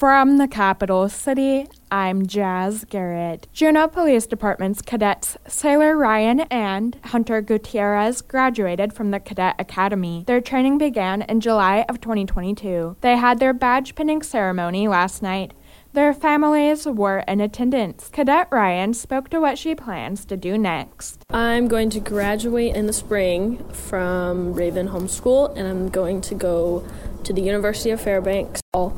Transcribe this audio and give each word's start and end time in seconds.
From 0.00 0.38
the 0.38 0.48
capital 0.48 1.10
city, 1.10 1.66
I'm 1.90 2.26
Jazz 2.26 2.86
Garrett. 2.88 3.46
Juneau 3.52 3.86
Police 3.86 4.26
Department's 4.26 4.80
cadets 4.80 5.36
Saylor 5.46 5.94
Ryan 5.94 6.40
and 6.50 6.98
Hunter 7.04 7.42
Gutierrez 7.42 8.22
graduated 8.22 8.94
from 8.94 9.10
the 9.10 9.20
Cadet 9.20 9.56
Academy. 9.58 10.24
Their 10.26 10.40
training 10.40 10.78
began 10.78 11.20
in 11.20 11.42
July 11.42 11.84
of 11.86 12.00
2022. 12.00 12.96
They 13.02 13.18
had 13.18 13.40
their 13.40 13.52
badge 13.52 13.94
pinning 13.94 14.22
ceremony 14.22 14.88
last 14.88 15.20
night. 15.20 15.52
Their 15.92 16.14
families 16.14 16.86
were 16.86 17.18
in 17.28 17.42
attendance. 17.42 18.08
Cadet 18.10 18.48
Ryan 18.50 18.94
spoke 18.94 19.28
to 19.28 19.38
what 19.38 19.58
she 19.58 19.74
plans 19.74 20.24
to 20.24 20.36
do 20.38 20.56
next. 20.56 21.26
I'm 21.28 21.68
going 21.68 21.90
to 21.90 22.00
graduate 22.00 22.74
in 22.74 22.86
the 22.86 22.94
spring 22.94 23.58
from 23.70 24.54
Raven 24.54 24.88
Homeschool 24.88 25.54
and 25.58 25.68
I'm 25.68 25.90
going 25.90 26.22
to 26.22 26.34
go 26.34 26.88
to 27.24 27.34
the 27.34 27.42
University 27.42 27.90
of 27.90 28.00
Fairbanks. 28.00 28.62
I'll 28.72 28.96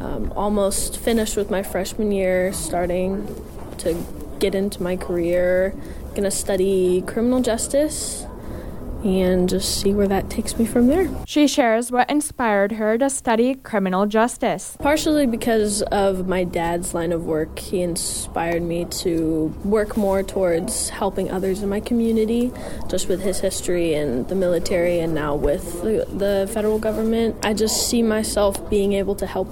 um, 0.00 0.32
almost 0.34 0.98
finished 0.98 1.36
with 1.36 1.50
my 1.50 1.62
freshman 1.62 2.10
year, 2.10 2.52
starting 2.52 3.26
to 3.78 3.96
get 4.38 4.54
into 4.54 4.82
my 4.82 4.96
career. 4.96 5.74
Gonna 6.14 6.30
study 6.30 7.02
criminal 7.02 7.40
justice 7.40 8.26
and 9.04 9.48
just 9.48 9.80
see 9.80 9.94
where 9.94 10.08
that 10.08 10.28
takes 10.28 10.58
me 10.58 10.66
from 10.66 10.86
there. 10.88 11.08
She 11.26 11.46
shares 11.46 11.90
what 11.90 12.10
inspired 12.10 12.72
her 12.72 12.98
to 12.98 13.08
study 13.08 13.54
criminal 13.54 14.06
justice. 14.06 14.76
Partially 14.80 15.26
because 15.26 15.82
of 15.82 16.26
my 16.28 16.44
dad's 16.44 16.92
line 16.92 17.12
of 17.12 17.24
work, 17.24 17.58
he 17.58 17.80
inspired 17.80 18.62
me 18.62 18.84
to 18.86 19.54
work 19.64 19.96
more 19.96 20.22
towards 20.22 20.90
helping 20.90 21.30
others 21.30 21.62
in 21.62 21.68
my 21.68 21.80
community, 21.80 22.52
just 22.88 23.08
with 23.08 23.22
his 23.22 23.40
history 23.40 23.94
in 23.94 24.26
the 24.26 24.34
military 24.34 25.00
and 25.00 25.14
now 25.14 25.34
with 25.34 25.82
the, 25.82 26.06
the 26.12 26.50
federal 26.52 26.78
government. 26.78 27.36
I 27.42 27.54
just 27.54 27.88
see 27.88 28.02
myself 28.02 28.68
being 28.68 28.92
able 28.92 29.14
to 29.16 29.26
help 29.26 29.48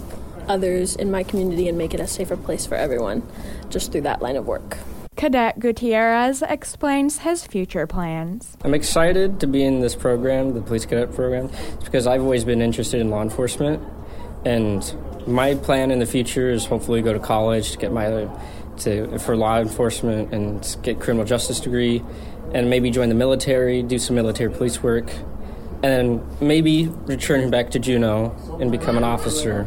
others 0.49 0.97
in 0.97 1.11
my 1.11 1.23
community 1.23 1.69
and 1.69 1.79
make 1.79 1.95
it 1.95 2.01
a 2.01 2.07
safer 2.07 2.37
place 2.37 2.67
for 2.67 2.75
everyone 2.75 3.23
just 3.71 3.93
through 3.93 4.03
that 4.03 4.23
line 4.23 4.37
of 4.37 4.47
work. 4.47 4.79
Cadet 5.17 5.59
Gutierrez 5.59 6.43
explains 6.43 7.19
his 7.19 7.45
future 7.45 7.89
plans. 7.89 8.57
I'm 8.63 8.75
excited 8.75 9.41
to 9.41 9.49
be 9.49 9.65
in 9.65 9.81
this 9.81 9.97
program, 9.97 10.55
the 10.55 10.61
police 10.61 10.87
cadet 10.87 11.13
program, 11.13 11.51
because 11.85 12.07
I've 12.07 12.23
always 12.23 12.45
been 12.45 12.63
interested 12.63 13.01
in 13.01 13.11
law 13.11 13.23
enforcement. 13.23 13.83
And 14.45 14.95
my 15.27 15.57
plan 15.57 15.91
in 15.91 15.99
the 15.99 16.07
future 16.07 16.51
is 16.51 16.65
hopefully 16.67 17.03
go 17.03 17.13
to 17.13 17.19
college 17.19 17.73
to 17.73 17.79
get 17.79 17.93
my 17.93 18.29
to 18.79 19.19
for 19.19 19.37
law 19.37 19.59
enforcement 19.59 20.33
and 20.33 20.77
get 20.83 21.01
criminal 21.01 21.27
justice 21.27 21.59
degree 21.59 22.03
and 22.55 22.71
maybe 22.71 22.91
join 22.91 23.09
the 23.09 23.15
military, 23.15 23.83
do 23.83 23.99
some 23.99 24.15
military 24.15 24.51
police 24.51 24.83
work, 24.83 25.11
and 25.83 26.23
maybe 26.41 26.87
return 27.07 27.51
back 27.51 27.71
to 27.71 27.79
Juneau 27.79 28.35
and 28.61 28.71
become 28.71 28.97
an 28.97 29.05
officer. 29.05 29.67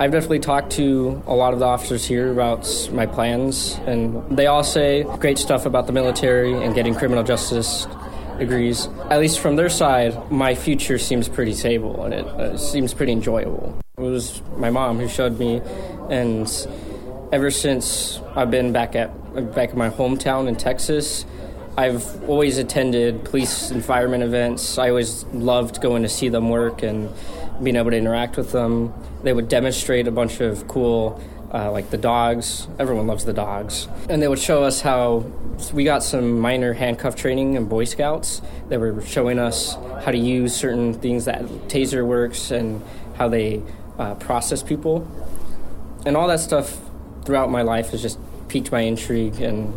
I've 0.00 0.12
definitely 0.12 0.38
talked 0.38 0.70
to 0.74 1.20
a 1.26 1.34
lot 1.34 1.54
of 1.54 1.58
the 1.58 1.64
officers 1.64 2.06
here 2.06 2.30
about 2.30 2.88
my 2.92 3.04
plans, 3.04 3.80
and 3.84 4.36
they 4.36 4.46
all 4.46 4.62
say 4.62 5.02
great 5.18 5.38
stuff 5.38 5.66
about 5.66 5.88
the 5.88 5.92
military 5.92 6.52
and 6.52 6.72
getting 6.72 6.94
criminal 6.94 7.24
justice 7.24 7.88
degrees. 8.38 8.86
At 9.10 9.18
least 9.18 9.40
from 9.40 9.56
their 9.56 9.68
side, 9.68 10.30
my 10.30 10.54
future 10.54 10.98
seems 10.98 11.28
pretty 11.28 11.52
stable 11.52 12.04
and 12.04 12.14
it 12.14 12.24
uh, 12.24 12.56
seems 12.56 12.94
pretty 12.94 13.10
enjoyable. 13.10 13.76
It 13.96 14.02
was 14.02 14.40
my 14.56 14.70
mom 14.70 15.00
who 15.00 15.08
showed 15.08 15.36
me, 15.36 15.60
and 16.08 16.48
ever 17.32 17.50
since 17.50 18.20
I've 18.36 18.52
been 18.52 18.72
back 18.72 18.94
at 18.94 19.10
back 19.52 19.70
in 19.70 19.78
my 19.78 19.90
hometown 19.90 20.46
in 20.46 20.54
Texas, 20.54 21.26
I've 21.76 22.28
always 22.28 22.58
attended 22.58 23.24
police 23.24 23.72
and 23.72 23.84
firemen 23.84 24.22
events. 24.22 24.78
I 24.78 24.90
always 24.90 25.24
loved 25.32 25.80
going 25.80 26.04
to 26.04 26.08
see 26.08 26.28
them 26.28 26.50
work 26.50 26.84
and 26.84 27.12
being 27.62 27.76
able 27.76 27.90
to 27.90 27.96
interact 27.96 28.36
with 28.36 28.52
them. 28.52 28.92
They 29.22 29.32
would 29.32 29.48
demonstrate 29.48 30.06
a 30.06 30.10
bunch 30.10 30.40
of 30.40 30.68
cool, 30.68 31.20
uh, 31.52 31.70
like 31.72 31.90
the 31.90 31.98
dogs. 31.98 32.68
Everyone 32.78 33.06
loves 33.06 33.24
the 33.24 33.32
dogs. 33.32 33.88
And 34.08 34.22
they 34.22 34.28
would 34.28 34.38
show 34.38 34.64
us 34.64 34.80
how 34.80 35.24
we 35.72 35.84
got 35.84 36.02
some 36.02 36.38
minor 36.38 36.72
handcuff 36.72 37.16
training 37.16 37.54
in 37.54 37.66
Boy 37.66 37.84
Scouts. 37.84 38.40
They 38.68 38.76
were 38.76 39.02
showing 39.02 39.38
us 39.38 39.74
how 40.04 40.12
to 40.12 40.18
use 40.18 40.54
certain 40.54 40.94
things 40.94 41.24
that 41.24 41.42
Taser 41.68 42.06
works 42.06 42.50
and 42.50 42.82
how 43.16 43.28
they 43.28 43.62
uh, 43.98 44.14
process 44.14 44.62
people. 44.62 45.06
And 46.06 46.16
all 46.16 46.28
that 46.28 46.40
stuff 46.40 46.78
throughout 47.24 47.50
my 47.50 47.62
life 47.62 47.90
has 47.90 48.02
just 48.02 48.18
piqued 48.48 48.70
my 48.70 48.80
intrigue. 48.80 49.40
And 49.40 49.74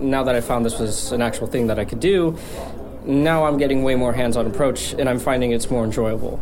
now 0.00 0.24
that 0.24 0.34
I 0.34 0.40
found 0.40 0.66
this 0.66 0.78
was 0.78 1.12
an 1.12 1.22
actual 1.22 1.46
thing 1.46 1.68
that 1.68 1.78
I 1.78 1.84
could 1.84 2.00
do, 2.00 2.36
now 3.04 3.44
I'm 3.44 3.58
getting 3.58 3.82
way 3.82 3.94
more 3.94 4.12
hands 4.12 4.36
on 4.36 4.46
approach 4.46 4.92
and 4.92 5.08
I'm 5.08 5.18
finding 5.18 5.52
it's 5.52 5.70
more 5.70 5.84
enjoyable. 5.84 6.40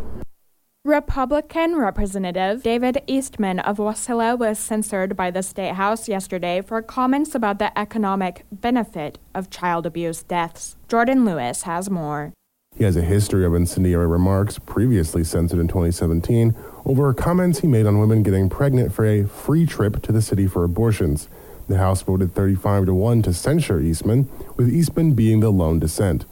Republican 0.86 1.76
Representative 1.76 2.62
David 2.62 3.02
Eastman 3.06 3.58
of 3.58 3.76
Wasilla 3.76 4.38
was 4.38 4.58
censured 4.58 5.14
by 5.14 5.30
the 5.30 5.42
State 5.42 5.74
House 5.74 6.08
yesterday 6.08 6.62
for 6.62 6.80
comments 6.80 7.34
about 7.34 7.58
the 7.58 7.78
economic 7.78 8.46
benefit 8.50 9.18
of 9.34 9.50
child 9.50 9.84
abuse 9.84 10.22
deaths. 10.22 10.76
Jordan 10.88 11.26
Lewis 11.26 11.64
has 11.64 11.91
more. 11.91 12.32
He 12.74 12.84
has 12.84 12.96
a 12.96 13.02
history 13.02 13.44
of 13.44 13.54
incendiary 13.54 14.06
remarks, 14.06 14.58
previously 14.58 15.22
censured 15.22 15.58
in 15.58 15.68
2017, 15.68 16.56
over 16.86 17.12
comments 17.12 17.58
he 17.58 17.66
made 17.66 17.84
on 17.84 17.98
women 17.98 18.22
getting 18.22 18.48
pregnant 18.48 18.91
for 18.91 19.04
a 19.04 19.24
free 19.24 19.66
trip 19.66 20.00
to 20.00 20.12
the 20.12 20.22
city 20.22 20.47
for 20.47 20.64
abortions. 20.64 21.28
The 21.68 21.76
House 21.76 22.00
voted 22.00 22.32
35 22.32 22.86
to 22.86 22.94
1 22.94 23.20
to 23.24 23.34
censure 23.34 23.82
Eastman, 23.82 24.30
with 24.56 24.72
Eastman 24.72 25.12
being 25.12 25.41
the 25.41 25.50
lone 25.50 25.78
dissent. 25.78 26.24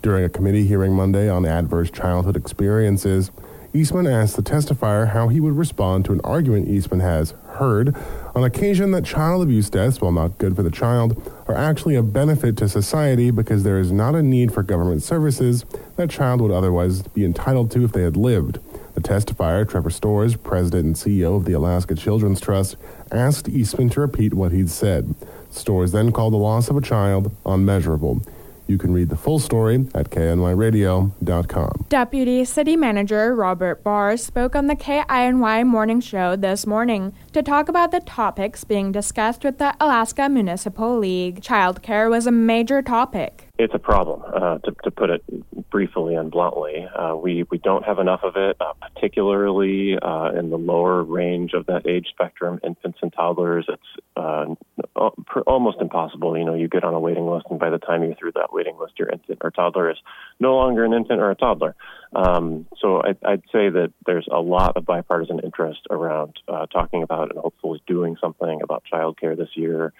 During 0.00 0.24
a 0.24 0.30
committee 0.30 0.66
hearing 0.66 0.94
Monday 0.94 1.28
on 1.28 1.44
adverse 1.44 1.90
childhood 1.90 2.36
experiences, 2.36 3.30
Eastman 3.76 4.06
asked 4.06 4.36
the 4.36 4.42
testifier 4.42 5.08
how 5.08 5.26
he 5.26 5.40
would 5.40 5.56
respond 5.56 6.04
to 6.04 6.12
an 6.12 6.20
argument 6.22 6.68
Eastman 6.68 7.00
has 7.00 7.32
heard 7.54 7.92
on 8.32 8.44
occasion 8.44 8.92
that 8.92 9.04
child 9.04 9.42
abuse 9.42 9.68
deaths, 9.68 10.00
while 10.00 10.12
not 10.12 10.38
good 10.38 10.54
for 10.54 10.62
the 10.62 10.70
child, 10.70 11.20
are 11.48 11.56
actually 11.56 11.96
a 11.96 12.02
benefit 12.02 12.56
to 12.56 12.68
society 12.68 13.32
because 13.32 13.64
there 13.64 13.80
is 13.80 13.90
not 13.90 14.14
a 14.14 14.22
need 14.22 14.54
for 14.54 14.62
government 14.62 15.02
services 15.02 15.64
that 15.96 16.08
child 16.08 16.40
would 16.40 16.52
otherwise 16.52 17.02
be 17.02 17.24
entitled 17.24 17.68
to 17.72 17.82
if 17.82 17.90
they 17.90 18.02
had 18.02 18.16
lived. 18.16 18.60
The 18.94 19.00
testifier, 19.00 19.68
Trevor 19.68 19.90
Storrs, 19.90 20.36
president 20.36 20.84
and 20.84 20.94
CEO 20.94 21.36
of 21.36 21.44
the 21.44 21.54
Alaska 21.54 21.96
Children's 21.96 22.40
Trust, 22.40 22.76
asked 23.10 23.48
Eastman 23.48 23.88
to 23.90 24.00
repeat 24.00 24.34
what 24.34 24.52
he'd 24.52 24.70
said. 24.70 25.16
Storrs 25.50 25.90
then 25.90 26.12
called 26.12 26.32
the 26.32 26.36
loss 26.36 26.70
of 26.70 26.76
a 26.76 26.80
child 26.80 27.34
unmeasurable. 27.44 28.22
You 28.66 28.78
can 28.78 28.94
read 28.94 29.10
the 29.10 29.16
full 29.16 29.38
story 29.38 29.86
at 29.94 30.10
KINYRadio.com. 30.10 31.86
Deputy 31.90 32.44
City 32.46 32.76
Manager 32.76 33.34
Robert 33.34 33.84
Barr 33.84 34.16
spoke 34.16 34.56
on 34.56 34.68
the 34.68 34.74
KINY 34.74 35.64
Morning 35.64 36.00
Show 36.00 36.34
this 36.34 36.66
morning 36.66 37.12
to 37.32 37.42
talk 37.42 37.68
about 37.68 37.90
the 37.90 38.00
topics 38.00 38.64
being 38.64 38.90
discussed 38.90 39.44
with 39.44 39.58
the 39.58 39.76
Alaska 39.80 40.30
Municipal 40.30 40.98
League. 40.98 41.42
Childcare 41.42 42.08
was 42.08 42.26
a 42.26 42.30
major 42.30 42.80
topic. 42.80 43.50
It's 43.58 43.74
a 43.74 43.78
problem, 43.78 44.22
uh, 44.34 44.58
to, 44.58 44.74
to 44.82 44.90
put 44.90 45.10
it 45.10 45.22
briefly 45.70 46.14
and 46.16 46.30
bluntly. 46.30 46.86
Uh, 46.86 47.14
we 47.14 47.44
we 47.50 47.58
don't 47.58 47.84
have 47.84 48.00
enough 48.00 48.20
of 48.24 48.34
it, 48.36 48.56
uh, 48.60 48.72
particularly 48.80 49.96
uh, 50.00 50.32
in 50.32 50.50
the 50.50 50.58
lower 50.58 51.04
range 51.04 51.52
of 51.52 51.66
that 51.66 51.86
age 51.86 52.06
spectrum, 52.08 52.58
infants 52.64 52.98
and 53.02 53.12
toddlers. 53.12 53.66
It's 53.68 54.04
uh, 54.16 54.46
almost 54.94 55.78
impossible. 55.80 56.36
You 56.38 56.44
know, 56.44 56.54
you 56.54 56.68
get 56.68 56.84
on 56.84 56.94
a 56.94 57.00
waiting 57.00 57.26
list, 57.26 57.46
and 57.50 57.58
by 57.58 57.70
the 57.70 57.78
time 57.78 58.02
you're 58.02 58.14
through 58.14 58.32
that 58.32 58.52
waiting 58.52 58.78
list, 58.78 58.98
your 58.98 59.08
infant 59.08 59.38
or 59.42 59.50
toddler 59.50 59.90
is 59.90 59.98
no 60.40 60.54
longer 60.56 60.84
an 60.84 60.92
infant 60.92 61.20
or 61.20 61.30
a 61.30 61.34
toddler. 61.34 61.74
Um, 62.14 62.66
so 62.80 63.02
I, 63.02 63.14
I'd 63.24 63.42
say 63.52 63.70
that 63.70 63.92
there's 64.06 64.26
a 64.30 64.40
lot 64.40 64.76
of 64.76 64.84
bipartisan 64.84 65.40
interest 65.40 65.80
around 65.90 66.38
uh, 66.48 66.66
talking 66.66 67.02
about 67.02 67.30
and 67.30 67.38
hopefully 67.38 67.82
doing 67.86 68.16
something 68.20 68.60
about 68.62 68.84
childcare 68.92 69.36
this 69.36 69.50
year. 69.54 69.92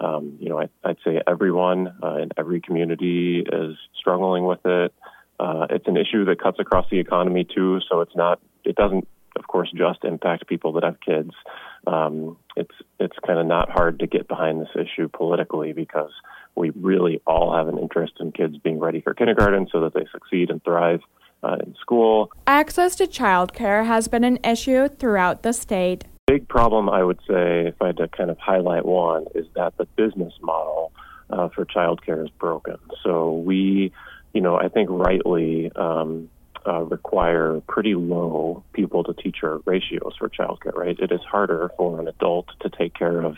Um, 0.00 0.38
you 0.40 0.48
know, 0.48 0.60
I, 0.60 0.68
would 0.84 0.98
say 1.04 1.20
everyone 1.26 1.92
uh, 2.02 2.16
in 2.18 2.30
every 2.36 2.60
community 2.60 3.40
is 3.40 3.76
struggling 3.98 4.44
with 4.44 4.64
it. 4.64 4.94
Uh, 5.40 5.66
it's 5.70 5.86
an 5.86 5.96
issue 5.96 6.24
that 6.24 6.40
cuts 6.40 6.58
across 6.58 6.86
the 6.90 6.98
economy 6.98 7.44
too, 7.44 7.80
so 7.88 8.00
it's 8.00 8.14
not. 8.16 8.40
It 8.64 8.76
doesn't, 8.76 9.06
of 9.38 9.46
course, 9.46 9.70
just 9.74 10.04
impact 10.04 10.46
people 10.46 10.72
that 10.72 10.84
have 10.84 11.00
kids. 11.00 11.30
Um, 11.86 12.36
it's 12.56 12.74
it's 12.98 13.16
kind 13.26 13.38
of 13.38 13.46
not 13.46 13.70
hard 13.70 14.00
to 14.00 14.06
get 14.06 14.28
behind 14.28 14.60
this 14.60 14.68
issue 14.74 15.08
politically 15.08 15.72
because 15.72 16.10
we 16.54 16.70
really 16.70 17.22
all 17.26 17.54
have 17.54 17.68
an 17.68 17.78
interest 17.78 18.14
in 18.20 18.32
kids 18.32 18.56
being 18.58 18.78
ready 18.78 19.00
for 19.00 19.14
kindergarten 19.14 19.68
so 19.70 19.80
that 19.80 19.94
they 19.94 20.06
succeed 20.12 20.50
and 20.50 20.62
thrive 20.64 21.00
uh, 21.42 21.56
in 21.64 21.74
school. 21.80 22.30
Access 22.46 22.96
to 22.96 23.06
childcare 23.06 23.86
has 23.86 24.08
been 24.08 24.24
an 24.24 24.38
issue 24.44 24.88
throughout 24.88 25.42
the 25.42 25.52
state. 25.52 26.04
Big 26.26 26.48
problem, 26.48 26.90
I 26.90 27.02
would 27.04 27.20
say, 27.28 27.68
if 27.68 27.80
I 27.80 27.86
had 27.86 27.96
to 27.98 28.08
kind 28.08 28.30
of 28.30 28.38
highlight 28.38 28.84
one, 28.84 29.26
is 29.34 29.46
that 29.54 29.76
the 29.78 29.86
business 29.96 30.34
model 30.42 30.92
uh, 31.30 31.48
for 31.48 31.64
childcare 31.64 32.22
is 32.24 32.30
broken. 32.30 32.76
So 33.02 33.32
we 33.32 33.92
you 34.32 34.40
know, 34.40 34.56
I 34.56 34.68
think 34.68 34.88
rightly 34.90 35.72
um, 35.74 36.28
uh, 36.68 36.82
require 36.82 37.60
pretty 37.66 37.94
low 37.94 38.62
people 38.72 39.02
to 39.04 39.14
teacher 39.14 39.60
ratios 39.64 40.14
for 40.18 40.28
childcare, 40.28 40.74
right? 40.74 40.98
It 40.98 41.10
is 41.10 41.20
harder 41.22 41.70
for 41.76 42.00
an 42.00 42.08
adult 42.08 42.46
to 42.60 42.68
take 42.68 42.94
care 42.94 43.22
of, 43.22 43.36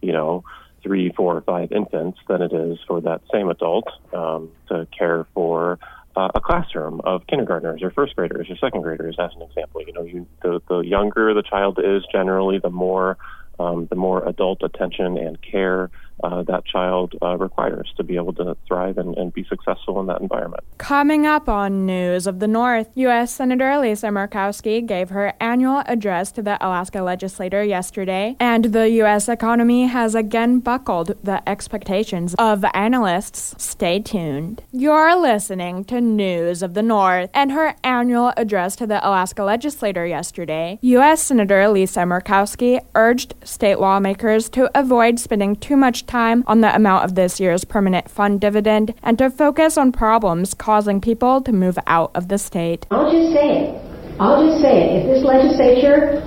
you 0.00 0.12
know, 0.12 0.44
three, 0.82 1.12
four, 1.12 1.40
five 1.42 1.72
infants 1.72 2.18
than 2.26 2.40
it 2.40 2.52
is 2.52 2.78
for 2.86 3.00
that 3.02 3.20
same 3.32 3.50
adult 3.50 3.88
um, 4.14 4.50
to 4.68 4.86
care 4.96 5.26
for 5.34 5.78
uh, 6.16 6.30
a 6.34 6.40
classroom 6.40 7.00
of 7.04 7.26
kindergartners 7.26 7.82
or 7.82 7.90
first 7.90 8.16
graders 8.16 8.48
or 8.50 8.56
second 8.56 8.82
graders, 8.82 9.16
as 9.18 9.30
an 9.36 9.42
example. 9.42 9.82
You 9.86 9.92
know, 9.92 10.02
you, 10.02 10.26
the 10.42 10.60
the 10.68 10.78
younger 10.78 11.34
the 11.34 11.42
child 11.42 11.78
is, 11.82 12.02
generally, 12.10 12.58
the 12.58 12.70
more 12.70 13.18
um, 13.58 13.86
the 13.90 13.96
more 13.96 14.26
adult 14.26 14.62
attention 14.62 15.18
and 15.18 15.40
care 15.42 15.90
uh, 16.22 16.42
that 16.44 16.64
child 16.64 17.14
uh, 17.22 17.36
requires 17.36 17.92
to 17.96 18.04
be 18.04 18.16
able 18.16 18.32
to 18.34 18.56
thrive 18.66 18.98
and, 18.98 19.16
and, 19.16 19.32
be 19.32 19.44
successful 19.44 20.00
in 20.00 20.06
that 20.06 20.20
environment. 20.20 20.62
Coming 20.78 21.24
up 21.24 21.48
on 21.48 21.86
News 21.86 22.26
of 22.26 22.40
the 22.40 22.48
North, 22.48 22.88
U.S. 22.96 23.32
Senator 23.32 23.78
Lisa 23.78 24.08
Murkowski 24.08 24.84
gave 24.84 25.10
her 25.10 25.34
annual 25.40 25.82
address 25.86 26.32
to 26.32 26.42
the 26.42 26.58
Alaska 26.64 27.02
legislature 27.02 27.62
yesterday, 27.62 28.36
and 28.40 28.66
the 28.66 28.90
U.S. 28.90 29.28
economy 29.28 29.86
has 29.86 30.14
again 30.14 30.58
buckled 30.58 31.16
the 31.22 31.48
expectations 31.48 32.34
of 32.38 32.64
analysts. 32.74 33.54
Stay 33.62 34.00
tuned. 34.00 34.62
You're 34.72 35.16
listening 35.16 35.84
to 35.84 36.00
News 36.00 36.62
of 36.62 36.74
the 36.74 36.82
North 36.82 37.30
and 37.32 37.52
her 37.52 37.76
annual 37.84 38.32
address 38.36 38.74
to 38.76 38.86
the 38.86 39.06
Alaska 39.06 39.44
legislature 39.44 40.06
yesterday. 40.06 40.78
U.S. 40.82 41.22
Senator 41.22 41.68
Lisa 41.68 42.00
Murkowski 42.00 42.84
urged 42.94 43.34
state 43.44 43.78
lawmakers 43.78 44.48
to 44.50 44.70
avoid 44.78 45.18
spending 45.18 45.56
too 45.56 45.76
much 45.76 46.06
time 46.10 46.42
on 46.46 46.60
the 46.60 46.74
amount 46.74 47.04
of 47.04 47.14
this 47.14 47.38
year's 47.38 47.64
permanent 47.64 48.10
fund 48.10 48.40
dividend 48.40 48.92
and 49.02 49.16
to 49.18 49.30
focus 49.30 49.78
on 49.78 49.92
problems 49.92 50.54
causing 50.54 51.00
people 51.00 51.40
to 51.40 51.52
move 51.52 51.78
out 51.86 52.10
of 52.14 52.28
the 52.28 52.38
state. 52.38 52.86
I'll 52.90 53.10
just 53.10 53.32
say 53.32 53.70
it. 53.70 53.90
I'll 54.18 54.44
just 54.44 54.60
say 54.60 54.74
it. 54.74 54.88
If 54.98 55.04
this 55.14 55.24
legislature 55.24 56.20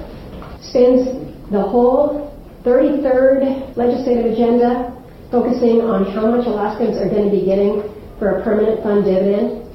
spends 0.64 1.06
the 1.52 1.62
whole 1.62 2.34
33rd 2.64 3.76
legislative 3.76 4.32
agenda 4.32 4.96
focusing 5.30 5.82
on 5.82 6.08
how 6.16 6.32
much 6.32 6.48
Alaskans 6.48 6.98
are 6.98 7.10
going 7.10 7.28
to 7.30 7.36
be 7.36 7.44
getting 7.44 7.84
for 8.18 8.40
a 8.40 8.44
permanent 8.44 8.82
fund 8.82 9.04
dividend, 9.04 9.68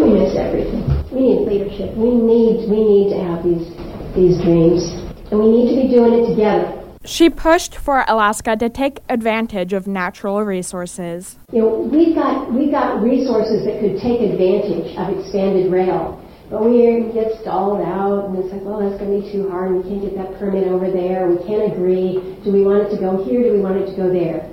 we 0.00 0.08
miss 0.16 0.34
everything. 0.40 0.82
We 1.12 1.20
need 1.20 1.40
leadership. 1.44 1.94
We 1.96 2.10
need 2.14 2.70
we 2.70 2.80
need 2.80 3.10
to 3.12 3.18
have 3.20 3.44
these 3.44 3.68
these 4.14 4.40
dreams, 4.40 4.82
and 5.30 5.38
we 5.38 5.50
need 5.50 5.74
to 5.74 5.76
be 5.82 5.86
doing 5.90 6.14
it 6.22 6.30
together. 6.30 6.79
She 7.04 7.30
pushed 7.30 7.76
for 7.76 8.04
Alaska 8.06 8.56
to 8.56 8.68
take 8.68 9.00
advantage 9.08 9.72
of 9.72 9.86
natural 9.86 10.44
resources. 10.44 11.38
You 11.50 11.62
know, 11.62 11.88
we've 11.90 12.14
got 12.14 12.52
we've 12.52 12.70
got 12.70 13.00
resources 13.00 13.64
that 13.64 13.80
could 13.80 13.96
take 13.96 14.20
advantage 14.20 14.94
of 15.00 15.08
expanded 15.16 15.72
rail, 15.72 16.20
but 16.50 16.62
we 16.62 17.08
get 17.14 17.40
stalled 17.40 17.80
out, 17.80 18.28
and 18.28 18.36
it's 18.36 18.52
like, 18.52 18.60
well, 18.60 18.84
that's 18.84 19.00
going 19.00 19.16
to 19.16 19.26
be 19.26 19.32
too 19.32 19.48
hard. 19.48 19.72
We 19.72 19.82
can't 19.82 20.02
get 20.02 20.14
that 20.16 20.38
permit 20.38 20.68
over 20.68 20.92
there. 20.92 21.26
We 21.26 21.40
can't 21.48 21.72
agree. 21.72 22.36
Do 22.44 22.52
we 22.52 22.68
want 22.68 22.84
it 22.84 22.94
to 22.96 23.00
go 23.00 23.24
here? 23.24 23.48
Do 23.48 23.52
we 23.54 23.60
want 23.60 23.80
it 23.80 23.88
to 23.88 23.96
go 23.96 24.12
there? 24.12 24.44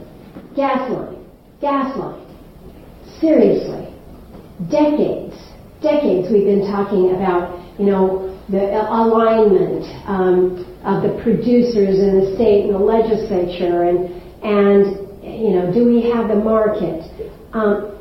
Gas 0.55 0.88
line, 0.89 1.27
gas 1.59 1.97
line. 1.99 2.23
Seriously, 3.19 3.91
decades, 4.71 5.35
decades 5.83 6.31
we've 6.31 6.47
been 6.47 6.63
talking 6.71 7.11
about, 7.11 7.59
you 7.77 7.91
know, 7.91 8.26
the 8.49 8.81
alignment. 8.89 9.85
Um, 10.07 10.67
of 10.88 11.03
the 11.03 11.19
producers 11.21 11.99
in 11.99 12.21
the 12.23 12.35
state 12.35 12.63
and 12.63 12.73
the 12.73 12.79
legislature 12.79 13.83
and 13.83 14.07
and 14.39 14.95
you 15.19 15.51
know 15.51 15.67
do 15.73 15.83
we 15.83 16.09
have 16.09 16.29
the 16.29 16.39
market? 16.39 17.03
Um, 17.51 17.99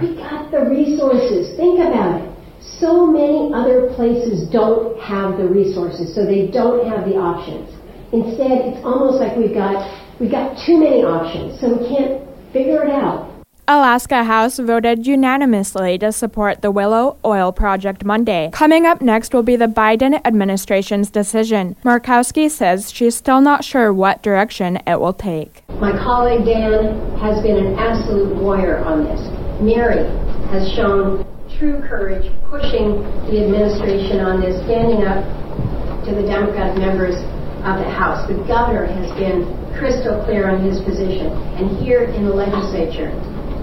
we 0.00 0.16
got 0.16 0.50
the 0.50 0.64
resources. 0.64 1.56
Think 1.56 1.80
about 1.80 2.22
it. 2.22 2.32
So 2.80 3.06
many 3.06 3.52
other 3.52 3.92
places 3.94 4.48
don't 4.48 4.98
have 4.98 5.36
the 5.36 5.44
resources 5.44 6.14
so 6.14 6.24
they 6.24 6.48
don't 6.48 6.88
have 6.88 7.04
the 7.04 7.16
options. 7.16 7.68
Instead 8.12 8.64
it's 8.64 8.80
almost 8.82 9.20
like 9.20 9.36
we've 9.36 9.54
got 9.54 9.84
we've 10.18 10.32
got 10.32 10.56
too 10.64 10.80
many 10.80 11.04
options 11.04 11.60
so 11.60 11.68
we 11.68 11.84
can't 11.84 12.24
figure 12.50 12.82
it 12.82 12.90
out 12.90 13.27
Alaska 13.70 14.24
House 14.24 14.58
voted 14.58 15.06
unanimously 15.06 15.98
to 15.98 16.10
support 16.10 16.62
the 16.62 16.70
Willow 16.70 17.18
Oil 17.22 17.52
Project 17.52 18.02
Monday. 18.02 18.48
Coming 18.50 18.86
up 18.86 19.02
next 19.02 19.34
will 19.34 19.42
be 19.42 19.56
the 19.56 19.66
Biden 19.66 20.18
administration's 20.24 21.10
decision. 21.10 21.76
Murkowski 21.84 22.50
says 22.50 22.90
she's 22.90 23.14
still 23.14 23.42
not 23.42 23.62
sure 23.62 23.92
what 23.92 24.22
direction 24.22 24.78
it 24.86 24.98
will 24.98 25.12
take. 25.12 25.68
My 25.68 25.92
colleague 25.92 26.46
Dan 26.46 26.96
has 27.18 27.42
been 27.42 27.58
an 27.58 27.78
absolute 27.78 28.34
warrior 28.36 28.78
on 28.78 29.04
this. 29.04 29.20
Mary 29.60 30.08
has 30.48 30.72
shown 30.72 31.28
true 31.58 31.84
courage 31.86 32.24
pushing 32.48 33.04
the 33.28 33.44
administration 33.44 34.20
on 34.20 34.40
this, 34.40 34.56
standing 34.64 35.04
up 35.04 35.20
to 36.08 36.14
the 36.14 36.22
Democratic 36.22 36.80
members 36.80 37.16
of 37.68 37.84
the 37.84 37.90
House. 37.92 38.26
The 38.32 38.40
governor 38.48 38.86
has 38.86 39.12
been 39.20 39.44
crystal 39.76 40.24
clear 40.24 40.48
on 40.48 40.64
his 40.64 40.80
position. 40.80 41.28
And 41.60 41.76
here 41.84 42.04
in 42.04 42.24
the 42.24 42.32
legislature, 42.32 43.12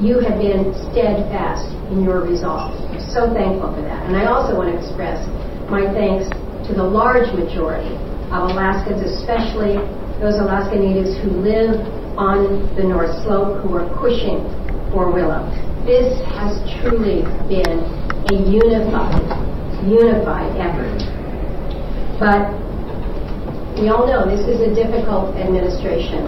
you 0.04 0.20
have 0.20 0.36
been 0.40 0.76
steadfast 0.92 1.72
in 1.92 2.04
your 2.04 2.22
resolve. 2.26 2.76
I'm 2.92 3.00
so 3.00 3.32
thankful 3.32 3.72
for 3.72 3.82
that. 3.82 4.04
And 4.08 4.16
I 4.18 4.28
also 4.28 4.58
want 4.58 4.74
to 4.74 4.76
express 4.76 5.24
my 5.72 5.88
thanks 5.96 6.28
to 6.68 6.76
the 6.76 6.84
large 6.84 7.32
majority 7.32 7.96
of 8.34 8.52
Alaskans, 8.52 9.00
especially 9.06 9.80
those 10.20 10.36
Alaska 10.36 10.76
Natives 10.76 11.16
who 11.24 11.32
live 11.40 11.80
on 12.20 12.68
the 12.76 12.84
North 12.84 13.12
Slope 13.24 13.64
who 13.64 13.76
are 13.76 13.88
pushing 14.00 14.44
for 14.92 15.12
Willow. 15.12 15.48
This 15.88 16.20
has 16.36 16.60
truly 16.82 17.24
been 17.48 17.80
a 18.28 18.36
unified, 18.36 19.24
unified 19.86 20.52
effort. 20.60 21.00
But 22.20 22.52
we 23.80 23.90
all 23.90 24.08
know 24.08 24.26
this 24.26 24.48
is 24.48 24.60
a 24.60 24.74
difficult 24.74 25.36
administration 25.36 26.28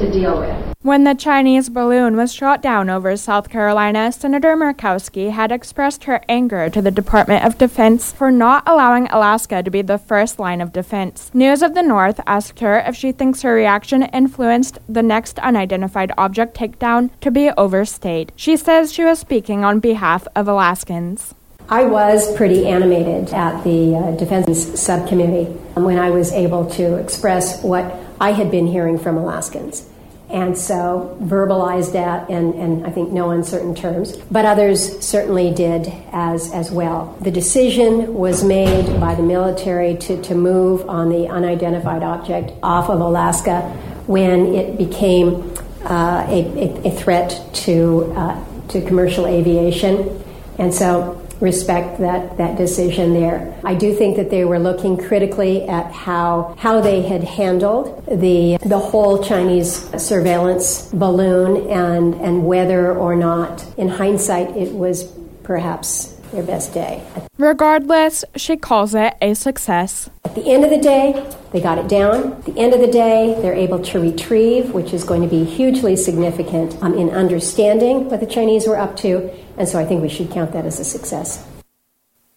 to 0.00 0.10
deal 0.10 0.40
with. 0.40 0.67
When 0.82 1.02
the 1.02 1.14
Chinese 1.14 1.68
balloon 1.68 2.16
was 2.16 2.32
shot 2.32 2.62
down 2.62 2.88
over 2.88 3.16
South 3.16 3.50
Carolina, 3.50 4.12
Senator 4.12 4.56
Murkowski 4.56 5.32
had 5.32 5.50
expressed 5.50 6.04
her 6.04 6.22
anger 6.28 6.70
to 6.70 6.80
the 6.80 6.92
Department 6.92 7.44
of 7.44 7.58
Defense 7.58 8.12
for 8.12 8.30
not 8.30 8.62
allowing 8.64 9.08
Alaska 9.08 9.60
to 9.60 9.72
be 9.72 9.82
the 9.82 9.98
first 9.98 10.38
line 10.38 10.60
of 10.60 10.72
defense. 10.72 11.32
News 11.34 11.62
of 11.62 11.74
the 11.74 11.82
North 11.82 12.20
asked 12.28 12.60
her 12.60 12.78
if 12.78 12.94
she 12.94 13.10
thinks 13.10 13.42
her 13.42 13.52
reaction 13.54 14.04
influenced 14.04 14.78
the 14.88 15.02
next 15.02 15.40
unidentified 15.40 16.12
object 16.16 16.56
takedown 16.56 17.10
to 17.22 17.32
be 17.32 17.50
overstayed. 17.58 18.30
She 18.36 18.56
says 18.56 18.92
she 18.92 19.02
was 19.02 19.18
speaking 19.18 19.64
on 19.64 19.80
behalf 19.80 20.28
of 20.36 20.46
Alaskans. 20.46 21.34
I 21.68 21.86
was 21.86 22.36
pretty 22.36 22.68
animated 22.68 23.34
at 23.34 23.64
the 23.64 23.96
uh, 23.96 24.10
Defense 24.12 24.80
Subcommittee 24.80 25.50
when 25.74 25.98
I 25.98 26.10
was 26.10 26.30
able 26.30 26.70
to 26.70 26.98
express 26.98 27.64
what 27.64 27.96
I 28.20 28.30
had 28.30 28.52
been 28.52 28.68
hearing 28.68 28.96
from 28.96 29.16
Alaskans 29.16 29.84
and 30.30 30.56
so 30.58 31.16
verbalized 31.22 31.92
that 31.92 32.28
in, 32.28 32.52
in, 32.54 32.84
I 32.84 32.90
think 32.90 33.10
no 33.10 33.30
uncertain 33.30 33.74
terms. 33.74 34.16
But 34.30 34.44
others 34.44 35.00
certainly 35.00 35.52
did 35.54 35.92
as 36.12 36.52
as 36.52 36.70
well. 36.70 37.16
The 37.20 37.30
decision 37.30 38.14
was 38.14 38.44
made 38.44 39.00
by 39.00 39.14
the 39.14 39.22
military 39.22 39.96
to, 39.96 40.20
to 40.22 40.34
move 40.34 40.88
on 40.88 41.08
the 41.08 41.28
unidentified 41.28 42.02
object 42.02 42.52
off 42.62 42.90
of 42.90 43.00
Alaska 43.00 43.62
when 44.06 44.54
it 44.54 44.76
became 44.76 45.54
uh, 45.84 46.26
a, 46.28 46.88
a, 46.88 46.90
threat 46.90 47.40
to 47.52 48.12
uh, 48.16 48.44
to 48.68 48.82
commercial 48.82 49.26
aviation, 49.26 50.22
and 50.58 50.74
so 50.74 51.22
respect 51.40 52.00
that, 52.00 52.36
that 52.38 52.56
decision 52.56 53.14
there. 53.14 53.54
I 53.64 53.74
do 53.74 53.94
think 53.94 54.16
that 54.16 54.30
they 54.30 54.44
were 54.44 54.58
looking 54.58 54.96
critically 54.96 55.68
at 55.68 55.92
how 55.92 56.56
how 56.58 56.80
they 56.80 57.02
had 57.02 57.22
handled 57.24 58.04
the 58.06 58.58
the 58.64 58.78
whole 58.78 59.22
Chinese 59.22 59.88
surveillance 60.02 60.90
balloon 60.92 61.68
and 61.70 62.14
and 62.14 62.46
whether 62.46 62.96
or 62.96 63.14
not 63.14 63.64
in 63.76 63.88
hindsight 63.88 64.56
it 64.56 64.72
was 64.72 65.04
perhaps 65.42 66.14
their 66.32 66.42
best 66.42 66.74
day. 66.74 67.02
Regardless, 67.38 68.24
she 68.36 68.56
calls 68.56 68.94
it 68.94 69.14
a 69.22 69.34
success. 69.34 70.10
At 70.24 70.34
the 70.34 70.44
end 70.44 70.64
of 70.64 70.70
the 70.70 70.78
day, 70.78 71.26
they 71.52 71.60
got 71.60 71.78
it 71.78 71.88
down. 71.88 72.32
At 72.32 72.44
the 72.44 72.58
end 72.58 72.74
of 72.74 72.80
the 72.80 72.90
day, 72.90 73.38
they're 73.40 73.54
able 73.54 73.82
to 73.84 73.98
retrieve, 73.98 74.72
which 74.72 74.92
is 74.92 75.04
going 75.04 75.22
to 75.22 75.28
be 75.28 75.44
hugely 75.44 75.96
significant 75.96 76.76
um, 76.82 76.94
in 76.94 77.10
understanding 77.10 78.10
what 78.10 78.20
the 78.20 78.26
Chinese 78.26 78.66
were 78.66 78.78
up 78.78 78.96
to 78.98 79.30
and 79.58 79.68
so 79.68 79.78
I 79.78 79.84
think 79.84 80.02
we 80.02 80.08
should 80.08 80.30
count 80.30 80.52
that 80.52 80.64
as 80.64 80.80
a 80.80 80.84
success. 80.84 81.44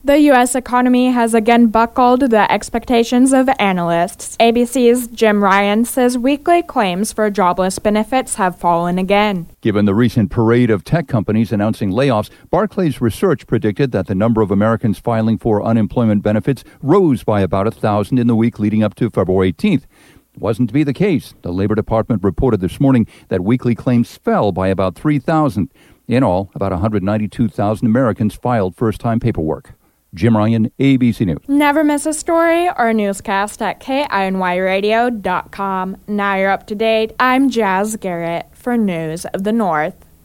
The 0.03 0.17
U.S. 0.17 0.55
economy 0.55 1.11
has 1.11 1.35
again 1.35 1.67
buckled 1.67 2.21
the 2.31 2.51
expectations 2.51 3.33
of 3.33 3.47
analysts. 3.59 4.35
ABC's 4.37 5.05
Jim 5.05 5.43
Ryan 5.43 5.85
says 5.85 6.17
weekly 6.17 6.63
claims 6.63 7.13
for 7.13 7.29
jobless 7.29 7.77
benefits 7.77 8.33
have 8.35 8.55
fallen 8.55 8.97
again. 8.97 9.45
Given 9.61 9.85
the 9.85 9.93
recent 9.93 10.31
parade 10.31 10.71
of 10.71 10.83
tech 10.83 11.07
companies 11.07 11.51
announcing 11.51 11.91
layoffs, 11.91 12.31
Barclays 12.49 12.99
research 12.99 13.45
predicted 13.45 13.91
that 13.91 14.07
the 14.07 14.15
number 14.15 14.41
of 14.41 14.49
Americans 14.49 14.97
filing 14.97 15.37
for 15.37 15.61
unemployment 15.61 16.23
benefits 16.23 16.63
rose 16.81 17.23
by 17.23 17.41
about 17.41 17.67
a 17.67 17.71
thousand 17.71 18.17
in 18.17 18.25
the 18.25 18.35
week 18.35 18.57
leading 18.57 18.81
up 18.81 18.95
to 18.95 19.11
February 19.11 19.53
18th. 19.53 19.83
It 20.33 20.39
wasn't 20.39 20.69
to 20.69 20.73
be 20.73 20.83
the 20.83 20.93
case. 20.93 21.35
The 21.43 21.53
Labor 21.53 21.75
Department 21.75 22.23
reported 22.23 22.59
this 22.59 22.79
morning 22.79 23.05
that 23.27 23.43
weekly 23.43 23.75
claims 23.75 24.17
fell 24.17 24.51
by 24.51 24.69
about 24.69 24.95
3,000. 24.95 25.69
In 26.11 26.23
all, 26.23 26.51
about 26.53 26.71
192,000 26.73 27.87
Americans 27.87 28.35
filed 28.35 28.75
first 28.75 28.99
time 28.99 29.21
paperwork. 29.21 29.75
Jim 30.13 30.35
Ryan, 30.35 30.69
ABC 30.77 31.25
News. 31.25 31.39
Never 31.47 31.85
miss 31.85 32.05
a 32.05 32.11
story 32.11 32.67
or 32.67 32.89
a 32.89 32.93
newscast 32.93 33.61
at 33.61 33.79
KINYradio.com. 33.79 35.97
Now 36.07 36.35
you're 36.35 36.51
up 36.51 36.67
to 36.67 36.75
date. 36.75 37.13
I'm 37.17 37.49
Jazz 37.49 37.95
Garrett 37.95 38.47
for 38.51 38.75
News 38.75 39.23
of 39.27 39.45
the 39.45 39.53
North. 39.53 40.00